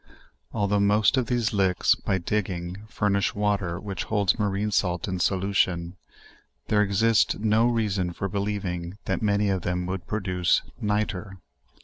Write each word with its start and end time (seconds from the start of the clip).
Although 0.51 0.79
most 0.79 1.15
of 1.15 1.27
these 1.27 1.53
licks, 1.53 1.93
by 1.93 2.17
diging, 2.17 2.89
furnish 2.89 3.35
water 3.35 3.79
which 3.79 4.05
hold* 4.05 4.39
marine 4.39 4.71
salt 4.71 5.07
in 5.07 5.19
solution, 5.19 5.95
there 6.69 6.81
exists 6.81 7.35
no 7.37 7.67
reason 7.67 8.11
for 8.11 8.27
believing^ 8.27 8.95
that 9.05 9.21
many 9.21 9.49
of 9.49 9.61
them 9.61 9.85
would 9.85 10.07
produce 10.07 10.63
nitre. 10.81 11.37